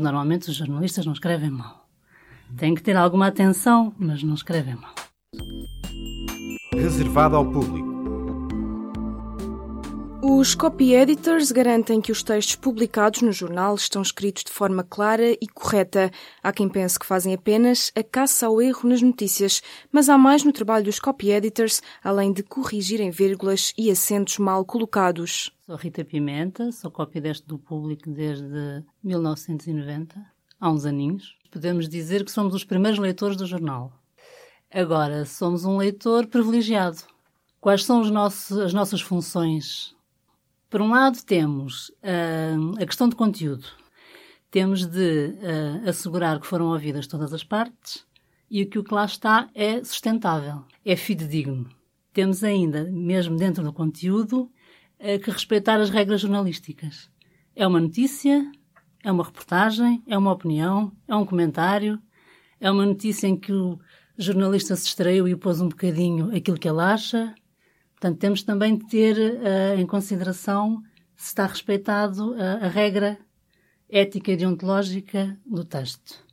[0.00, 1.86] Normalmente os jornalistas não escrevem mal.
[2.56, 4.94] Têm que ter alguma atenção, mas não escrevem mal.
[6.74, 7.89] Reservado ao público.
[10.22, 15.32] Os copy editors garantem que os textos publicados no jornal estão escritos de forma clara
[15.32, 16.10] e correta.
[16.42, 20.44] Há quem pense que fazem apenas a caça ao erro nas notícias, mas há mais
[20.44, 25.50] no trabalho dos copy editors, além de corrigirem vírgulas e acentos mal colocados.
[25.64, 30.22] Sou Rita Pimenta, sou copy deste do público desde 1990,
[30.60, 31.34] há uns aninhos.
[31.50, 33.90] Podemos dizer que somos os primeiros leitores do jornal.
[34.70, 36.98] Agora, somos um leitor privilegiado.
[37.58, 39.98] Quais são nossos, as nossas funções
[40.70, 43.66] por um lado, temos uh, a questão de conteúdo.
[44.52, 48.06] Temos de uh, assegurar que foram ouvidas todas as partes
[48.48, 51.68] e que o que lá está é sustentável, é fidedigno.
[52.12, 54.42] Temos ainda, mesmo dentro do conteúdo,
[55.00, 57.10] uh, que respeitar as regras jornalísticas.
[57.56, 58.48] É uma notícia,
[59.02, 62.00] é uma reportagem, é uma opinião, é um comentário,
[62.60, 63.76] é uma notícia em que o
[64.16, 67.34] jornalista se extraiu e pôs um bocadinho aquilo que ele acha,
[68.00, 70.82] Portanto, temos também de ter uh, em consideração
[71.14, 73.18] se está respeitado a, a regra
[73.90, 76.24] ética e deontológica do texto.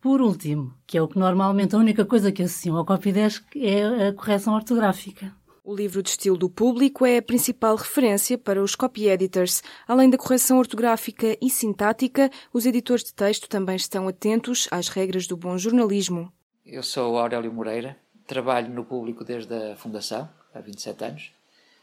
[0.00, 4.06] Por último, que é o que normalmente a única coisa que associam ao copydesk é
[4.06, 5.34] a correção ortográfica.
[5.64, 9.64] O livro de estilo do público é a principal referência para os copy editors.
[9.88, 15.26] Além da correção ortográfica e sintática, os editores de texto também estão atentos às regras
[15.26, 16.32] do bom jornalismo.
[16.64, 17.96] Eu sou Aurélio Moreira,
[18.28, 21.32] trabalho no público desde a fundação há 27 anos.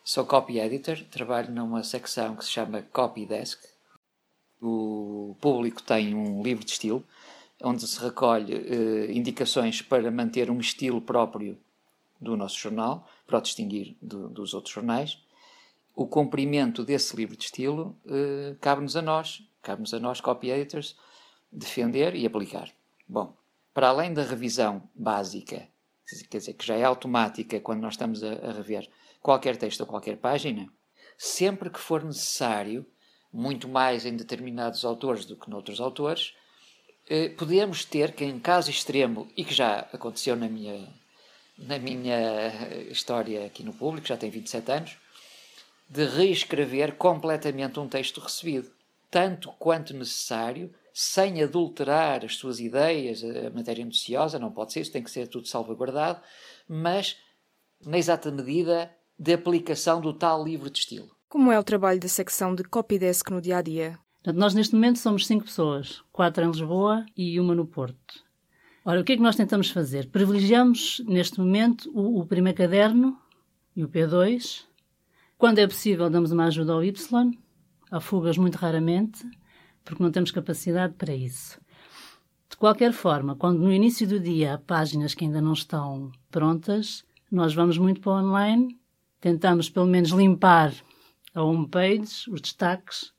[0.04, 3.62] Sou copy editor, trabalho numa secção que se chama Copy Desk.
[4.62, 7.04] O público tem um livro de estilo,
[7.62, 11.58] onde se recolhe eh, indicações para manter um estilo próprio
[12.20, 15.22] do nosso jornal, para o distinguir do, dos outros jornais.
[15.96, 20.96] O cumprimento desse livro de estilo eh, cabe-nos a nós, cabe-nos a nós, copy editors,
[21.52, 22.72] defender e aplicar.
[23.08, 23.34] Bom,
[23.74, 25.68] para além da revisão básica
[26.30, 28.90] quer dizer, que já é automática quando nós estamos a, a rever
[29.22, 30.68] qualquer texto ou qualquer página,
[31.18, 32.86] sempre que for necessário,
[33.32, 36.34] muito mais em determinados autores do que noutros autores,
[37.10, 40.88] eh, podemos ter que, em caso extremo, e que já aconteceu na minha,
[41.58, 44.98] na minha história aqui no público, já tem 27 anos,
[45.90, 48.72] de reescrever completamente um texto recebido,
[49.10, 54.92] tanto quanto necessário, sem adulterar as suas ideias, a matéria noticiosa, não pode ser, isso
[54.92, 56.20] tem que ser tudo salvaguardado,
[56.68, 57.18] mas
[57.86, 61.16] na exata medida de aplicação do tal livro de estilo.
[61.30, 64.00] Como é o trabalho da secção de Copydesk no dia a dia?
[64.34, 68.26] Nós, neste momento, somos cinco pessoas: quatro em Lisboa e uma no Porto.
[68.84, 70.10] Ora, o que é que nós tentamos fazer?
[70.10, 73.16] Privilegiamos, neste momento, o, o primeiro caderno
[73.76, 74.64] e o P2.
[75.38, 77.32] Quando é possível, damos uma ajuda ao Y,
[77.92, 79.24] a fugas muito raramente
[79.88, 81.60] porque não temos capacidade para isso.
[82.50, 87.04] De qualquer forma, quando no início do dia há páginas que ainda não estão prontas,
[87.32, 88.78] nós vamos muito para o online,
[89.20, 90.74] tentamos pelo menos limpar
[91.34, 93.12] a homepage, os destaques,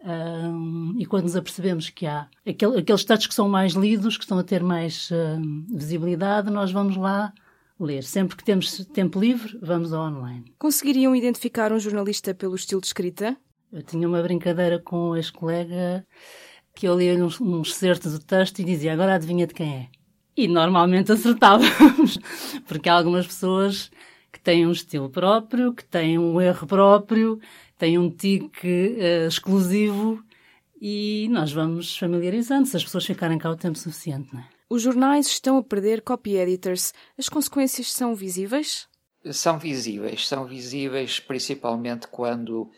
[0.00, 4.22] um, e quando nos apercebemos que há aquele, aqueles textos que são mais lidos, que
[4.22, 7.32] estão a ter mais um, visibilidade, nós vamos lá
[7.80, 8.04] ler.
[8.04, 10.54] Sempre que temos tempo livre, vamos ao online.
[10.58, 13.36] Conseguiriam identificar um jornalista pelo estilo de escrita?
[13.72, 16.06] Eu tinha uma brincadeira com um ex-colega
[16.74, 19.88] que eu lia uns, uns certos do texto e dizia agora adivinha de quem é.
[20.36, 22.18] E normalmente acertávamos,
[22.66, 23.90] porque há algumas pessoas
[24.32, 27.40] que têm um estilo próprio, que têm um erro próprio,
[27.76, 30.22] têm um tique uh, exclusivo
[30.80, 34.48] e nós vamos familiarizando se as pessoas ficarem cá o tempo suficiente, não é?
[34.70, 36.92] Os jornais estão a perder copy editors.
[37.18, 38.86] As consequências são visíveis?
[39.32, 40.28] São visíveis.
[40.28, 42.70] São visíveis principalmente quando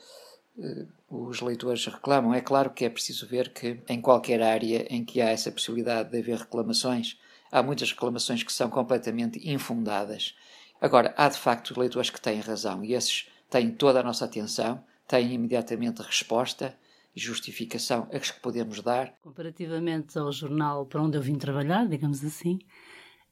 [1.09, 2.34] os leitores reclamam.
[2.34, 6.10] É claro que é preciso ver que em qualquer área em que há essa possibilidade
[6.10, 7.19] de haver reclamações,
[7.50, 10.34] há muitas reclamações que são completamente infundadas.
[10.81, 14.82] Agora, há de facto leitores que têm razão e esses têm toda a nossa atenção,
[15.06, 16.76] têm imediatamente resposta
[17.15, 19.12] e justificação a que podemos dar.
[19.22, 22.58] Comparativamente ao jornal para onde eu vim trabalhar, digamos assim,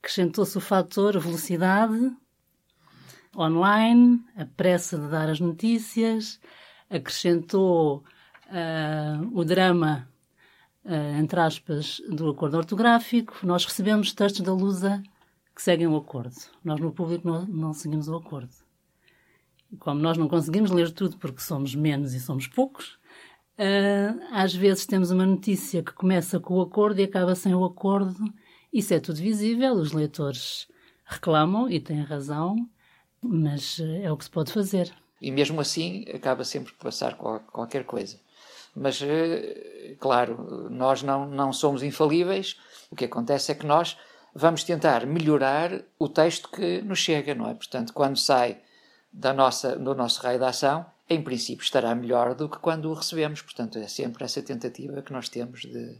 [0.00, 2.12] acrescentou-se o fator velocidade
[3.36, 6.40] online, a pressa de dar as notícias,
[6.90, 8.04] acrescentou
[8.48, 10.08] uh, o drama,
[10.84, 13.34] uh, entre aspas, do acordo ortográfico.
[13.42, 15.02] Nós recebemos textos da Lusa
[15.54, 16.36] que seguem o acordo.
[16.64, 18.54] Nós, no público, não, não seguimos o acordo.
[19.78, 22.98] Como nós não conseguimos ler tudo porque somos menos e somos poucos,
[23.58, 27.64] uh, às vezes temos uma notícia que começa com o acordo e acaba sem o
[27.64, 28.32] acordo.
[28.72, 30.68] Isso é tudo visível, os leitores
[31.04, 32.68] reclamam e têm razão,
[33.22, 34.94] mas é o que se pode fazer.
[35.20, 38.18] E mesmo assim acaba sempre por passar qualquer coisa.
[38.74, 42.56] Mas, eh, claro, nós não, não somos infalíveis.
[42.90, 43.96] O que acontece é que nós
[44.34, 47.54] vamos tentar melhorar o texto que nos chega, não é?
[47.54, 48.58] Portanto, quando sai
[49.12, 52.94] da nossa, do nosso raio de ação, em princípio estará melhor do que quando o
[52.94, 53.42] recebemos.
[53.42, 55.96] Portanto, é sempre essa tentativa que nós temos de,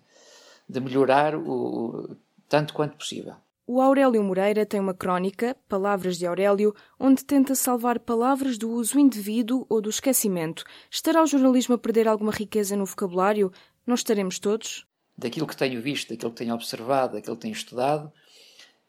[0.68, 2.16] de melhorar o, o,
[2.48, 3.34] tanto quanto possível.
[3.70, 8.98] O Aurélio Moreira tem uma crónica, Palavras de Aurélio, onde tenta salvar palavras do uso
[8.98, 10.64] indevido ou do esquecimento.
[10.90, 13.52] Estará o jornalismo a perder alguma riqueza no vocabulário?
[13.86, 14.86] Não estaremos todos?
[15.18, 18.10] Daquilo que tenho visto, daquilo que tenho observado, daquilo que tenho estudado,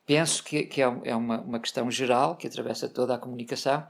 [0.06, 3.86] penso que, que é, é uma, uma questão geral que atravessa toda a comunicação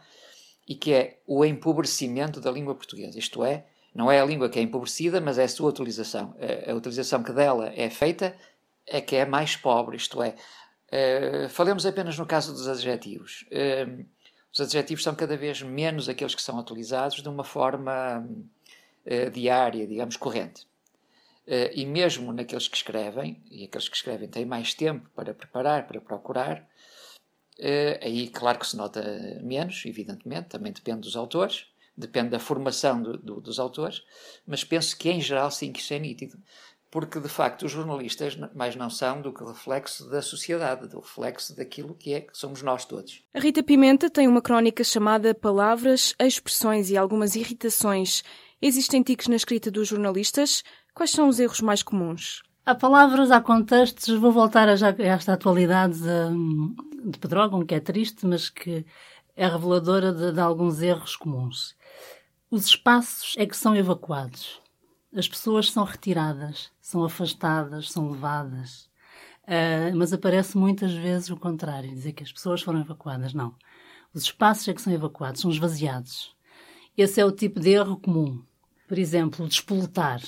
[0.68, 3.20] e que é o empobrecimento da língua portuguesa.
[3.20, 6.34] Isto é, não é a língua que é empobrecida, mas é a sua utilização.
[6.68, 8.36] A, a utilização que dela é feita
[8.88, 10.34] é que é mais pobre, isto é,
[10.90, 13.46] Uh, falemos apenas no caso dos adjetivos.
[13.52, 14.06] Uh,
[14.52, 18.28] os adjetivos são cada vez menos aqueles que são utilizados de uma forma
[19.06, 20.68] uh, diária, digamos, corrente.
[21.74, 26.02] e mesmo naqueles que escrevem, e aqueles que escrevem têm mais tempo para preparar, para
[26.02, 26.68] procurar,
[28.02, 29.02] aí claro que se nota
[29.42, 31.66] menos, evidentemente, também depende dos autores,
[31.98, 34.04] depende da formação do, do, dos autores,
[34.46, 36.38] mas penso que em geral sim que isso é nítido
[36.92, 41.56] porque de facto os jornalistas mais não são do que reflexo da sociedade, do reflexo
[41.56, 43.24] daquilo que é que somos nós todos.
[43.34, 48.24] A Rita Pimenta tem uma crónica chamada Palavras, Expressões e Algumas Irritações.
[48.62, 50.64] Existem tiques na escrita dos jornalistas?
[50.94, 52.42] Quais são os erros mais comuns?
[52.66, 54.20] Há palavras, há contextos.
[54.20, 58.86] Vou voltar a, já, a esta atualidade de, de Pedrógão, que é triste, mas que
[59.36, 61.76] é reveladora de, de alguns erros comuns.
[62.52, 64.60] Os espaços é que são evacuados.
[65.16, 68.90] As pessoas são retiradas, são afastadas, são levadas.
[69.44, 73.34] Uh, mas aparece muitas vezes o contrário, dizer que as pessoas foram evacuadas.
[73.34, 73.56] Não.
[74.14, 76.36] Os espaços é que são evacuados, são esvaziados.
[76.96, 78.44] Esse é o tipo de erro comum.
[78.88, 80.22] Por exemplo, o despoletar.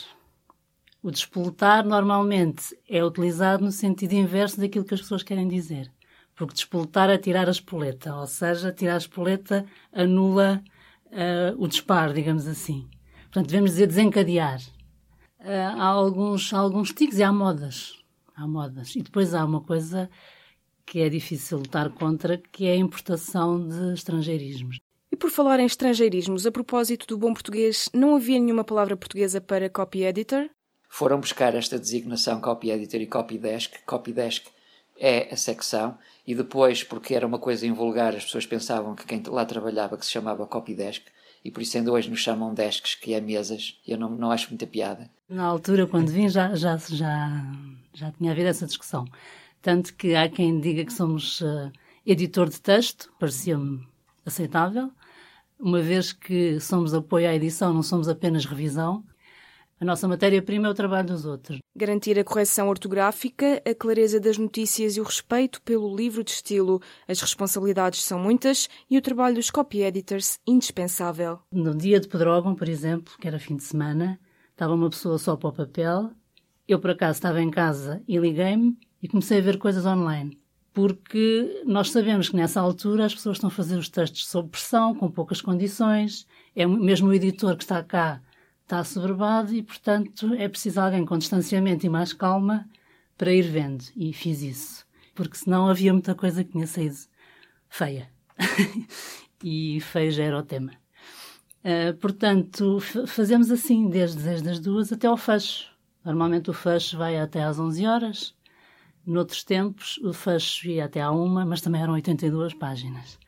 [1.03, 5.91] O despoletar normalmente é utilizado no sentido inverso daquilo que as pessoas querem dizer.
[6.35, 10.63] Porque despoletar é tirar a espoleta, ou seja, tirar a espoleta anula
[11.07, 12.89] uh, o disparo, digamos assim.
[13.31, 14.59] Portanto, devemos dizer desencadear.
[15.39, 17.93] Uh, há alguns, há alguns tiques e há modas.
[18.35, 18.93] Há modas.
[18.93, 20.09] E depois há uma coisa
[20.85, 24.79] que é difícil lutar contra, que é a importação de estrangeirismos.
[25.09, 29.39] E por falar em estrangeirismos, a propósito do bom português, não havia nenhuma palavra portuguesa
[29.39, 30.49] para copy editor?
[30.89, 33.77] Foram buscar esta designação copy editor e copy desk.
[33.85, 34.45] Copy desk
[34.99, 39.23] é a secção e depois, porque era uma coisa invulgar, as pessoas pensavam que quem
[39.25, 41.05] lá trabalhava que se chamava copy desk
[41.43, 44.49] e por isso ainda hoje nos chamam desks, que é mesas, eu não, não acho
[44.49, 45.09] muita piada.
[45.27, 47.43] Na altura, quando vim, já, já, já,
[47.93, 49.05] já tinha havido essa discussão.
[49.61, 51.71] Tanto que há quem diga que somos uh,
[52.05, 53.87] editor de texto, parecia-me
[54.25, 54.91] aceitável,
[55.59, 59.03] uma vez que somos apoio à edição, não somos apenas revisão,
[59.81, 61.57] a nossa matéria-prima é o trabalho dos outros.
[61.75, 66.79] Garantir a correção ortográfica, a clareza das notícias e o respeito pelo livro de estilo.
[67.07, 71.39] As responsabilidades são muitas e o trabalho dos copy editors indispensável.
[71.51, 74.19] No dia de Pedrógão, por exemplo, que era fim de semana,
[74.51, 76.11] estava uma pessoa só para o papel.
[76.67, 80.39] Eu, por acaso, estava em casa e liguei-me e comecei a ver coisas online.
[80.71, 84.93] Porque nós sabemos que nessa altura as pessoas estão a fazer os textos sob pressão,
[84.93, 86.27] com poucas condições.
[86.55, 88.21] É mesmo o editor que está cá
[88.71, 92.65] está assoberbado e, portanto, é preciso alguém com distanciamento e mais calma
[93.17, 93.83] para ir vendo.
[93.97, 94.85] E fiz isso.
[95.13, 96.95] Porque senão havia muita coisa que tinha saído
[97.67, 98.09] feia.
[99.43, 100.71] e feio já era o tema.
[101.63, 105.69] Uh, portanto, fazemos assim, desde, desde as duas até ao fecho.
[106.03, 108.33] Normalmente o fecho vai até às 11 horas.
[109.05, 113.19] Noutros tempos, o fecho ia até à uma, mas também eram 82 páginas.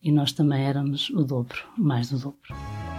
[0.00, 2.95] E nós também éramos o dobro, mais do dobro.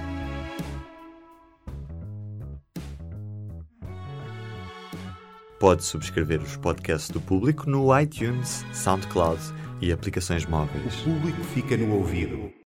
[5.60, 9.42] Pode subscrever os podcasts do público no iTunes, SoundCloud
[9.82, 11.02] e aplicações móveis.
[11.02, 12.52] O público fica no ouvido.